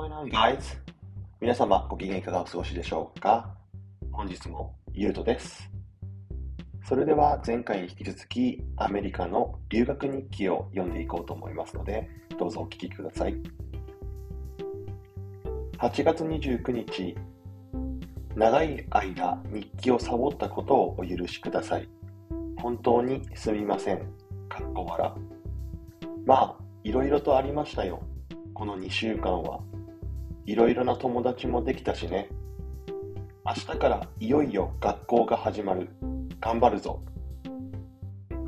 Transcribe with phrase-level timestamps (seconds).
[0.00, 0.78] going on, guys?
[1.42, 3.54] 皆様、ご機嫌いかがお過ごしでしょうか？
[4.10, 5.70] 本日もゆうとです。
[6.88, 13.34] それでは前回に引き続きアメリカの留学日記を読んでいこうと思いますので、どうぞお聞きください。
[15.76, 17.14] 8月29日、
[18.34, 21.86] 長い間日記をサボったことをお許しください。
[22.56, 23.98] 本当にすみません。
[24.48, 25.12] かっこ笑。
[26.24, 28.02] まあ、いろいろとありましたよ。
[28.54, 29.60] この2週間は。
[30.50, 32.28] いろいろな友達もできたしね。
[33.46, 35.88] 明日からいよいよ学校が始まる。
[36.40, 37.00] 頑張るぞ。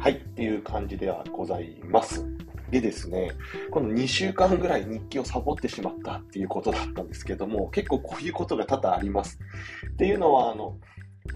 [0.01, 2.27] はい、っていう感じではございます。
[2.73, 3.31] でですね、
[3.71, 9.39] この2週間ぐらい日記をサボってしまったっていうことだったんですけども、結構こういうことが多々あります。
[9.93, 10.79] っていうのは、あの、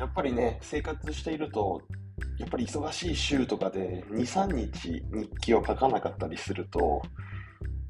[0.00, 1.80] やっぱりね、生活していると、
[2.40, 7.02] やっぱり忙しい週とかで2、3日日記を書かなかったりすると、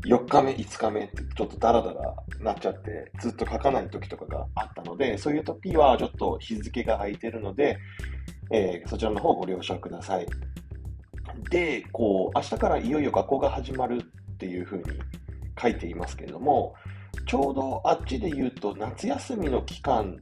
[0.07, 7.79] 4日目、5日目ってちょっとダラダラなっちゃって、ずっと書かない時とかがあったので、そういう時はちょっと日付が空いてるので、
[8.53, 10.27] えー、そちらの方ご了承ください。
[11.51, 14.85] で、こう、明日からいよいよ学校が始まるっていうふうに
[15.61, 16.75] 書いていますけれども、
[17.27, 20.17] ちょうどあっちで言うと夏休みの期間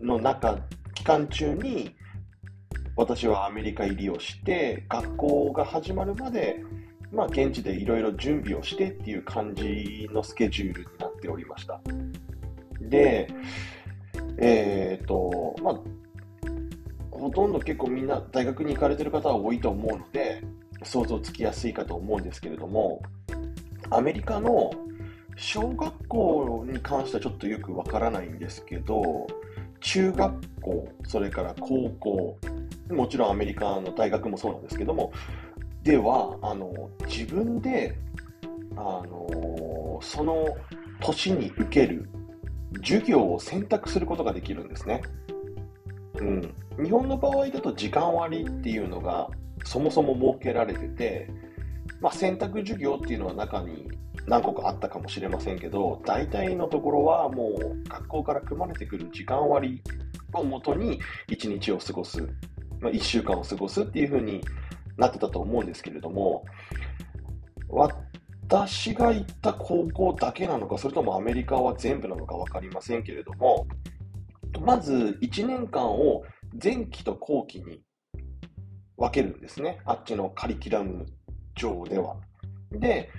[0.00, 0.56] の中、
[0.94, 1.96] 期間中に
[2.94, 6.60] 私はアメリカ入りをして、学校が始まるまで
[7.10, 11.80] まあ、現地でいろいろ準備をしてっていう感じのスケジュールになっておりました。
[12.80, 13.28] で、
[14.38, 15.80] えっ、ー、と、まあ、
[17.10, 20.42] ほとんど結構みんな大学に行かれてる方は多いと思うので、
[20.82, 23.02] 想像つきやすいかと思うんですけれども、
[23.90, 24.70] アメリカの
[25.36, 29.26] 小学校に関してはちょっとよくわからないんですけど、
[29.80, 32.38] 中学校、それから高校、
[32.90, 35.12] もちろんアメリカの大学もそうなんですけども、
[35.88, 37.96] ではあの自分で
[38.76, 40.46] あのその
[41.00, 42.10] 年に受ける
[42.82, 45.00] 授業を選択することができるんですね。
[46.20, 46.54] うん、
[46.84, 49.30] 日本の場合だと時間割っていうのが
[49.64, 51.30] そもそも設けられてて、
[52.02, 53.88] まあ、選択授業っていうのは中に
[54.26, 59.82] 何個かあったかもしれませんけど大体のところはもう学校から組まれてくる時間割
[60.34, 62.20] をもとに1日を過ごす、
[62.78, 64.42] まあ、1週間を過ごすっていうふうに
[64.98, 66.44] なってたと思うんですけれども、
[68.48, 73.66] 私が行った高校だけなのか、それともアメリカは全部なのか分かりませんけれども、
[74.60, 76.24] まず1年間を
[76.62, 77.80] 前期と後期に
[78.96, 79.80] 分けるんですね。
[79.84, 81.06] あっちのカリキュラム
[81.54, 82.16] 上では。
[82.72, 83.10] で、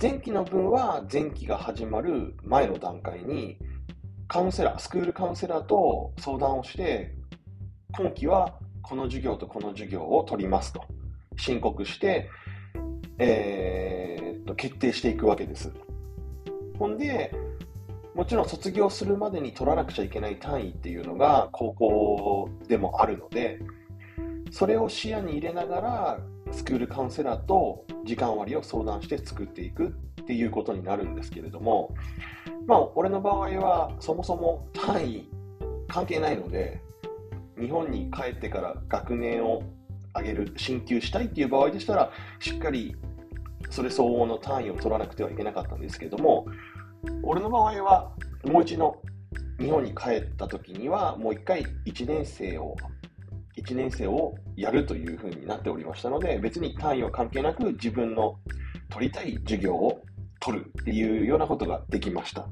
[0.00, 3.58] 前期の分は前期が始まる前の段階に
[4.26, 7.14] カウンセラー、スクールカウンセラーと相談をして、
[7.92, 10.84] 今期はこの授業とこの授業を取りますと。
[11.40, 12.30] 申告して、
[13.18, 15.72] えー、と決定していくわけです。
[16.78, 17.32] ほんで、
[18.14, 23.60] もちろん卒業するまでに取らなくちゃいけない単位っていうのが高校でもあるので、
[24.50, 26.20] それを視野に入れながら、
[26.52, 31.94] スクールカウンセラーと時間割を相談して作っていくっていうことになるんですけれども、
[32.66, 35.30] まあ、俺の場合はそもそも単位
[35.88, 36.80] 関係ないので、
[37.58, 39.62] 日本に帰ってから学年を
[40.16, 42.96] 上げる、進級したいっていう場合でしたら、しっかり
[43.70, 46.46] それ相応の単位を取らなくてはいけなかったんですけども、
[47.22, 48.12] 俺の場合は、
[48.44, 49.00] もう一度
[49.58, 52.76] 日本に帰った時には、もう一回1年生を、
[53.56, 58.36] 1年生をやるというふうになっておりましたので、別に単位は関係なく自分の
[58.88, 60.02] 取りたい授業を
[60.40, 62.48] 取るっていうようなことができました。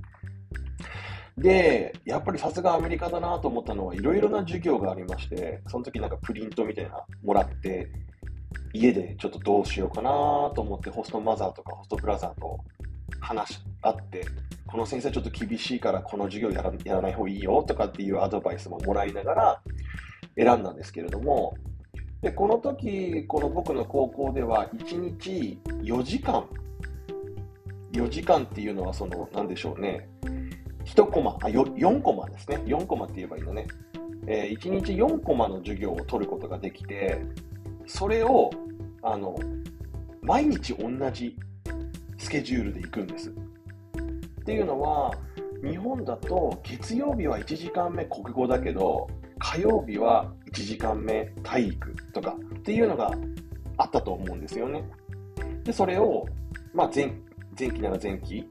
[1.38, 7.90] で、やっぱりさすがアメリカだなと思ったのは、いろいろな授業がありまして、その時なんかプリントみたいなもらって、
[8.72, 10.10] 家でちょっとどうしようかな
[10.54, 12.58] と思って、ホストマザーとかホストブラザーと
[13.20, 14.24] 話し合って、
[14.66, 19.62] この先生ちょっと厳しいからこの授業やらやらない方がいいよとかっていうアドバイスももらいながら
[20.36, 21.54] 選んだんですけれども、
[22.20, 26.44] で、この時、この僕の高校では1日4時間、
[27.92, 30.08] 4時間っていうのはその、なんでしょうね、
[30.88, 32.56] 1コマ、あ、4コマですね。
[32.64, 33.66] 4コマって言えばいいのね。
[34.26, 37.22] えー、1日4コマの授業を取ることができて、
[37.86, 38.50] それを、
[39.02, 39.36] あの、
[40.22, 41.36] 毎日同じ
[42.16, 43.30] スケジュールで行くんです。
[43.30, 45.12] っていうのは、
[45.62, 49.08] 日本だと月曜日は1時間目国語だけど、
[49.38, 53.10] 火曜日は1時間目体育とかっていうのが
[53.76, 54.84] あったと思うんですよね。
[55.64, 56.26] で、それを、
[56.72, 57.12] まあ前、
[57.58, 58.46] 前期なら前期、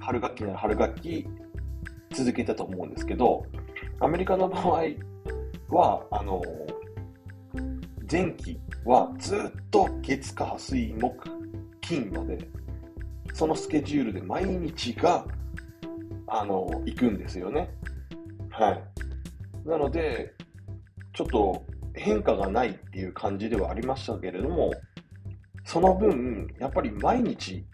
[0.00, 1.26] 春学期なら春学期、
[2.12, 3.44] 続けたと思うんですけど、
[4.00, 4.82] アメリカの場合
[5.68, 6.42] は、あの、
[8.10, 9.38] 前期はずっ
[9.70, 11.30] と月火水木
[11.80, 12.38] 金まで、
[13.34, 15.26] そのスケジュールで毎日が
[16.34, 17.68] あの、行くんですよね。
[18.50, 19.68] はい。
[19.68, 20.32] なので、
[21.12, 24.72] ちょっと変化がないっていう感じではありましたけれども、
[25.64, 27.66] その分、やっぱり毎日、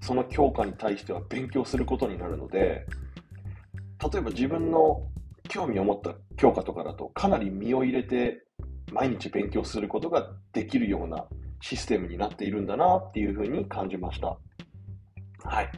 [0.00, 2.86] その教科に対しては勉強することになるので、
[4.02, 5.08] 例えば自分の
[5.48, 8.42] 興味を持った教科とかだと、かなり身を入れて
[8.92, 11.26] 毎日勉強することができるような
[11.60, 14.36] システムになっているんだなっていうふうに感じました。
[15.44, 15.70] はい。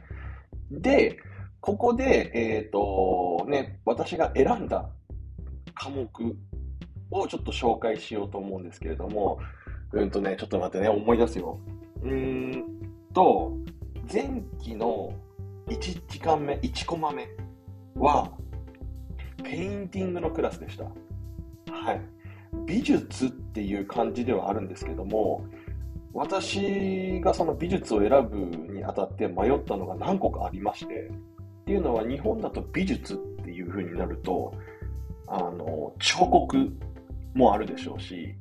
[0.70, 1.19] で、
[1.61, 4.88] ここで、えっ、ー、と、ね、私が選んだ
[5.75, 6.09] 科目
[7.11, 9.38] をちょっと紹介しようと思うんですけれども、
[9.93, 11.59] うんとね、ちょっと待ってね、思い出すよ。
[12.03, 12.65] うーん
[13.15, 13.56] と、
[14.12, 15.12] 前期の
[15.67, 15.79] 1
[16.09, 17.29] 時間目、1コマ目
[17.99, 18.31] は、
[19.43, 20.85] ペインティングのクラスでした。
[20.85, 22.00] はい。
[22.67, 25.45] 美術っていう感じではあるんですけども、
[26.12, 34.53] 私がその美術を選ぶにあたって迷ったのが何個かありまして、っていうのは日本だと美術っていう風になると、
[35.27, 36.73] あの、彫刻
[37.35, 38.35] もあるでしょうし、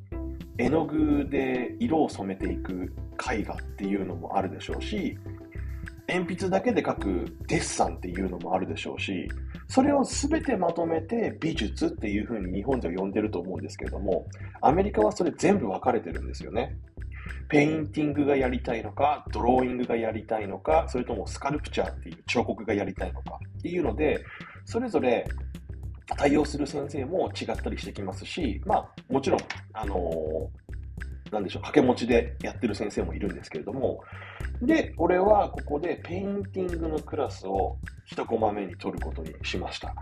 [0.58, 2.94] 絵の具で色を染めていく
[3.32, 5.18] 絵画っていうのもあるでしょうし、
[6.08, 9.30] 鉛筆だけで描くデッサンっていうのもあるでしょうし、
[9.68, 14.26] それを全てまとめて美術っていう風に日本では呼んでると思うんですけれども、
[14.62, 16.78] アメリカはそれ全部分かれてるんですよね。
[17.50, 24.24] ペインティングがやりたいのか、ドローイングがやりたいのか、それとも Sculpture っていう彫刻がやりたいのかっていうので、
[24.66, 25.26] それぞれ
[26.16, 29.40] 対応する先生も違ったりしてきますし、まあ、もちろん、
[29.74, 30.00] あの、
[31.38, 34.02] なんでしょう、掛け持ちでやってる先生もいるんですけれども、
[34.62, 37.78] で、俺はここでペインティングのクラスを
[38.12, 39.94] 1コマ目に取ることにしました。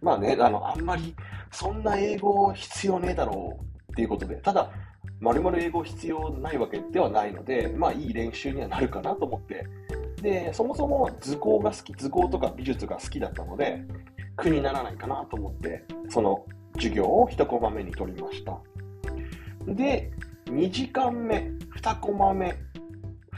[0.00, 1.14] まあね、あの、あんまり
[1.50, 4.70] そんな英語必要ねえだろうっていうことで、ただ、
[5.18, 9.66] まるまる英語必要ないわけではないので、まあいい練習にはなるかなと思って、
[10.22, 13.82] で、そもそも図工が好き、図工とか美術が好きだったので、
[14.36, 16.44] 苦にならないかなと思って、その
[16.74, 18.56] 授業を1コマ目に取りました。
[19.66, 20.12] で、
[20.46, 21.50] 2時間目、
[21.82, 22.56] 2コマ目、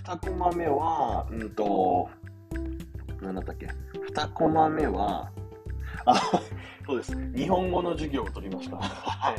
[0.05, 2.08] 2コマ目は、うんと、
[3.22, 3.66] 何だったっけ、
[4.12, 5.31] 2コマ目は、
[6.05, 6.14] あ、
[6.87, 7.32] そうです。
[7.34, 8.76] 日本語の授業を取りました。
[8.76, 9.34] は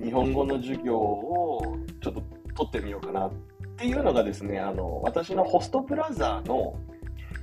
[0.00, 0.04] い。
[0.04, 2.22] 日本語の授業をちょっと
[2.54, 3.32] 取ってみようかなっ
[3.76, 6.74] ていうのがですね、あの、私のホストブラザーの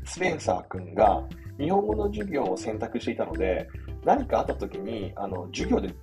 [0.06, 1.22] スペンサー君が
[1.60, 3.68] 日本語の授業を選択していたので、
[4.06, 5.94] 何かあった時に、あの、授業で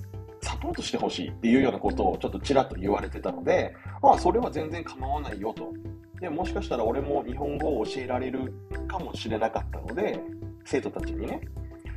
[0.47, 5.73] サポートしてほしいっていうようなことをちょっとちらっと言われてたので、ああ、それは全然構わないよと。
[6.21, 8.55] で、もしかしたら俺も日本語を教えられる
[8.87, 10.21] かもしれなかったので、
[10.65, 11.41] 生徒たちにね。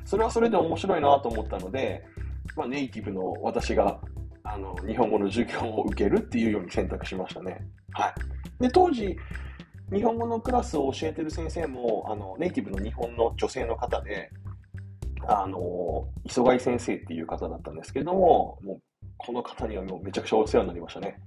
[0.03, 2.03] それはそれで面白いなと思ったので、
[2.55, 3.99] まあ、ネイティブの私が
[4.43, 7.61] あの日本語の授業を受けるっていうように選択しましたね。
[7.91, 8.09] は
[8.59, 8.63] い。
[8.63, 9.15] で、当時、
[9.93, 14.31] 日本語のクラスを教えてる先生も、あの、ネイティブの日本の女性の方で、
[15.27, 18.81] あの、磯貝先生っていう方だったんですけども、もう、
[19.17, 21.19] この方にはもうめちゃくちゃお世話になりましたね。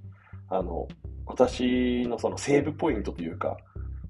[0.48, 0.88] あの、
[1.26, 3.56] 私のそのセーブポイントというか、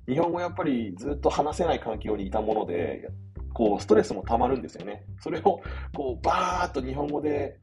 [0.09, 3.09] 日本語やっぱりずっと話せない環境にいたもので、
[3.53, 5.05] こう、ストレスもたまるんですよね。
[5.21, 5.61] それを、
[5.95, 7.59] こう、バーっと日本語で、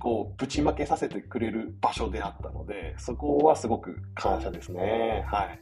[0.00, 5.24] こう、ぶちまけさせてくれる場所であったので、そこはすごく感謝ですね。
[5.26, 5.60] はい。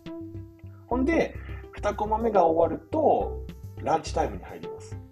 [0.87, 1.35] ほんで、
[1.81, 3.45] 2コマ目が終わると、
[3.79, 5.04] ランチタイムに入ります。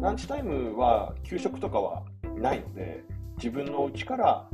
[0.00, 2.02] ランチタイムは給食とかは
[2.36, 3.04] ないので、
[3.36, 4.48] 自分の家から、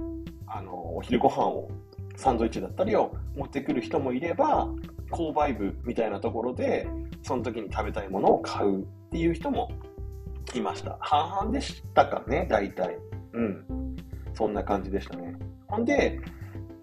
[0.46, 1.70] あの、お昼ご飯を、
[2.16, 4.68] サンドイッチだったりを持ってくる人もいれば、
[5.10, 6.88] 購買部みたいなところで、
[7.22, 9.70] その時に食べたいものを買うっていう人も
[10.54, 10.96] いました。
[11.00, 12.96] 半々でしたかね、大体。
[13.32, 13.96] うん。
[14.34, 15.36] そんな感じでしたね。
[15.68, 16.18] ほんで、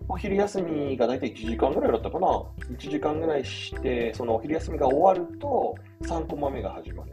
[0.08, 2.27] お昼休みが大体1時間ぐらいだったかな。
[2.27, 7.12] 1時間ぐらいして、そのお昼休みが終わると、3コマ目が始まりま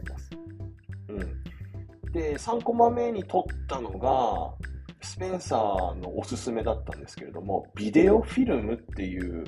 [2.11, 4.53] で、3コマ目に撮ったのが、
[5.01, 9.43] スペンサーのおすすめだったんですけれども、ビデオフィルムっていう、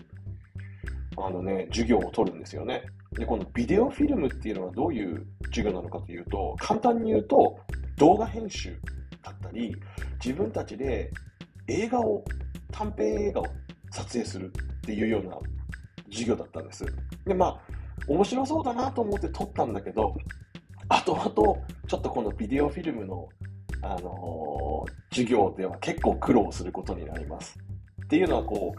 [1.18, 2.84] あのね、授業を取るんですよね。
[3.12, 7.60] で、このビデオフィルムっていうのはどういう授業なのかというと、簡単に言うと、
[7.98, 8.80] 動画編集
[9.22, 9.76] だったり、
[10.24, 11.12] 自分たちで
[11.68, 12.24] 映画を、
[12.72, 13.46] 短編映画を
[13.92, 15.38] 撮影するっていうような
[16.10, 16.86] 授業だったんです。
[17.26, 17.60] で、まあ、
[18.08, 20.16] 面白そうだなと思って撮ったんだけど、
[20.90, 23.30] 後々、ちょっとこのビデオフィルムの、
[23.82, 27.58] あのー、授業では結構苦労することになります。
[28.04, 28.76] っていうのはこ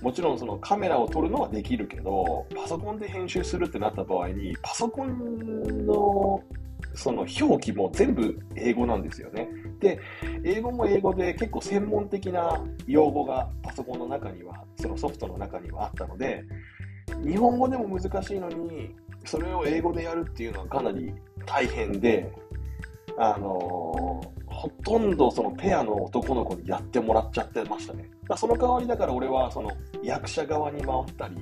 [0.00, 6.42] う、もちろんそのカメラを撮るのはできるけど、パソコンで編集するってなった場合に、パソコンの
[6.94, 9.48] その表記も全部英語なんですよね。
[9.80, 10.00] で、
[10.44, 16.44] 英語も英語で結構専門的な用語がパソコンの中には、そのソフトの中にはあったので、
[17.24, 18.94] 日本語でも難しいのに、
[19.26, 21.12] それを英語でやるっていうのはかなり
[21.44, 22.32] 大変で、
[23.18, 28.10] あのーほとんどそのペアの男の子にやってもらっちゃってましたね。
[28.26, 29.70] まその代わりだから俺はその
[30.02, 31.36] 役者側に回ったり、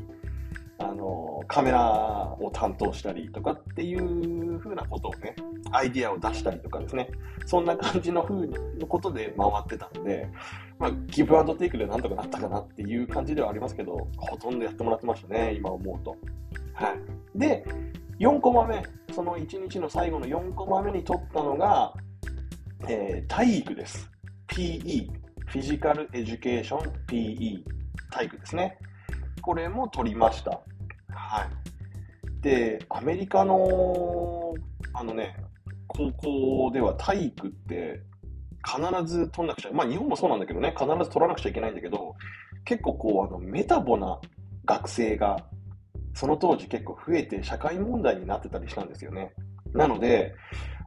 [0.78, 5.36] あのカメラを担当したりとかっていう風なことをね、
[5.70, 7.08] アイディアを出したりとかですね、
[7.46, 8.48] そんな感じの風
[8.78, 10.28] のことで回ってたんで、
[10.80, 16.16] まあ、ギブアンドテイクでなんとかなったかなっていう感じではありますけど、ほとんどやってもらってましたね、今思うと。
[16.74, 16.94] は
[17.34, 17.38] い。
[17.38, 17.64] で、
[18.18, 21.92] 4コマ目、その1日の最後の4コマ目に撮ったのが、
[22.88, 24.10] えー、体育です。
[24.48, 27.62] PE、Physical Education PE、
[28.10, 28.78] 体育ですね。
[29.40, 30.50] これも取りました。
[31.08, 32.42] はい。
[32.42, 34.54] で、アメリカの、
[34.92, 35.36] あのね、
[35.86, 38.00] 高校では体育って
[38.64, 42.14] 必ず取んなくちゃ、まあ日本もそうなんだけどね、必ず取らなくちゃいけないんだけど、
[42.64, 44.18] 結構こう、あの、メタボな
[44.64, 45.36] 学生が、
[46.14, 49.32] その当時結構増えて社会問題になってたりしたんですよね。
[49.72, 50.34] なので、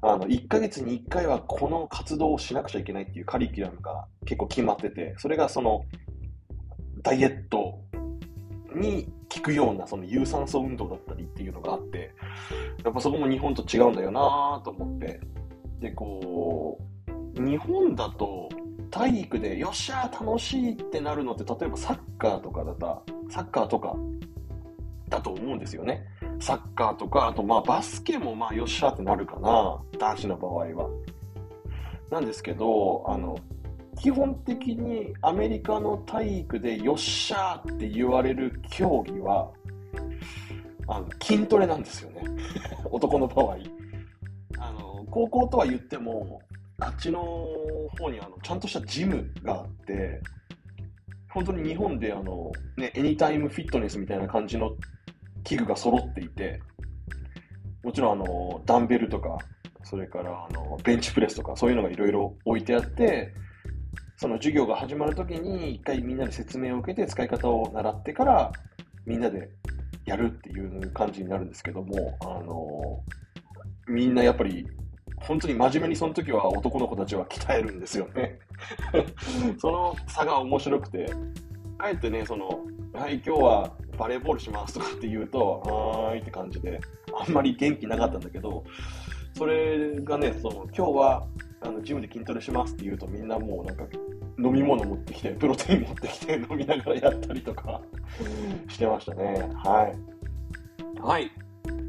[0.01, 5.83] あの、1ヶ月に1回はこの活動をしなくちゃいけないっていうカリキュラムが結構決まってて、それがその、
[7.03, 7.79] ダイエット
[8.75, 12.13] に効くようなその有酸素運動だったりっていうのがあって、
[12.83, 15.19] やっぱそこも日本と違うんだよなと思って、
[15.79, 16.79] で、こ
[17.37, 18.49] う、日本だと
[18.89, 23.95] 体育でよっしゃ楽しいってなるのって、例えばサッカーとかだったら、サッカーとか
[25.09, 26.05] だと思うんですよね。
[26.39, 30.89] サッカーとか、あとまあバスケもまあよっしゃってなるかな、男子の場合は。
[32.09, 33.37] なんですけど、あの、
[33.99, 39.51] 基本的にアメリカの体育でよっしゃーって言われる競技は、
[40.87, 42.23] あの筋トレなんですよね。
[42.91, 43.57] 男の場合。
[44.59, 46.39] あの、高校とは言っても、
[46.79, 47.21] あっちの
[47.99, 50.21] 方にあのちゃんとしたジムがあって、
[51.29, 54.71] 本当に日本であの、ね、エニタイムフィットネスみたいな感じの
[55.47, 56.59] 器具が揃っていて、
[57.81, 59.37] もちろんあの、ダンベルとか、
[59.81, 63.33] それからあの、ベンチプレスとか、そういうのがいろいろ置いてあって、
[64.17, 68.51] その授業が始まるときに一回みんなで説明を受けて使い方を習ってから
[69.05, 69.49] みんなで
[70.05, 73.01] やるっていう感じになるんですけども、あの、
[73.87, 74.67] みんなやっぱり
[75.15, 78.37] 本当に真面目にその時は男の子たちは鍛えるんですよね。
[79.59, 81.05] その差が面白くて、
[81.77, 86.79] あえてね、その、はい、今日はバレーボールしますとかって言うと、はーいって感じで、
[87.13, 88.63] あんまり元気なかったんだけど、
[89.37, 91.27] それがね、その今日は
[91.61, 93.83] あのジムで筋トレしますって言うとみんなもうなんか
[94.39, 97.81] 飲み物持ってきて、プロテイン持ってきて 飲みながらやったりとか
[98.69, 99.49] してましたね。
[99.63, 99.93] は
[100.95, 100.99] い。
[101.01, 101.31] はい。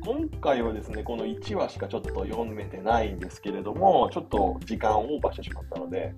[0.05, 6.15] 今回はですね、この1話しかちょっと読めてないんですけれども、ちょっと時間をオーバーしてしまったので、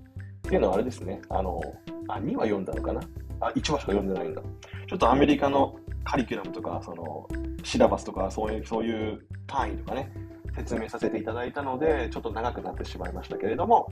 [0.47, 1.61] っていうのはあれですね、あの、
[2.07, 3.01] あ、2話読んだのかな
[3.41, 4.41] あ、1話しか読んでないんだ。
[4.87, 7.27] ちょっとアメリカのカリキュラムとか、その、
[7.63, 10.11] シラバスとか、そういう、そういう単位とかね、
[10.55, 13.89] 説明させていただいたので、ちょっと長くなってしまいましたけれども、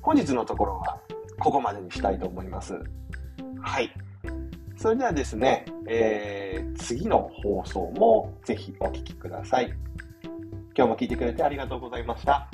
[0.00, 0.98] 本日のところは
[1.38, 2.78] ここまでにしたいと思います。
[3.60, 3.92] はい。
[4.76, 9.72] それではですね、えー、次の放送もぜひお聴きください。
[10.76, 12.48] 今日も聞いてくれてありがとうございました。